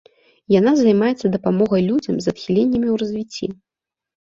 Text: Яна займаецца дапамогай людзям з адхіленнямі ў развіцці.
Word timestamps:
Яна 0.59 0.73
займаецца 0.79 1.31
дапамогай 1.37 1.81
людзям 1.93 2.15
з 2.19 2.25
адхіленнямі 2.35 2.87
ў 2.91 2.95
развіцці. 3.07 3.57